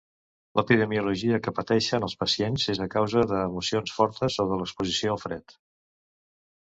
[0.59, 5.57] L'epidemiologia que pateixen els pacients és a causa d’emocions fortes o de l’exposició al fred.